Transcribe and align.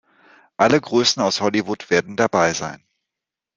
Alle 0.57 0.81
Größen 0.81 1.21
aus 1.21 1.41
Hollywood 1.41 1.91
werden 1.91 2.15
dabei 2.15 2.53
sein. 2.55 2.83